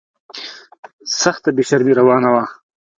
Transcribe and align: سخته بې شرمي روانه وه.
سخته 1.21 1.49
بې 1.55 1.63
شرمي 1.69 1.93
روانه 1.99 2.29
وه. 2.33 2.43